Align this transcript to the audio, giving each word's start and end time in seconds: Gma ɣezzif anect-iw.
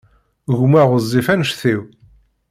Gma 0.59 0.81
ɣezzif 0.91 1.27
anect-iw. 1.33 1.81